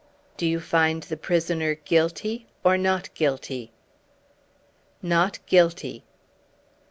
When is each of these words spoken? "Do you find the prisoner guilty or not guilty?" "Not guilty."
"Do 0.35 0.47
you 0.47 0.59
find 0.59 1.03
the 1.03 1.15
prisoner 1.15 1.75
guilty 1.75 2.47
or 2.63 2.75
not 2.75 3.13
guilty?" 3.13 3.71
"Not 5.03 5.37
guilty." 5.45 6.03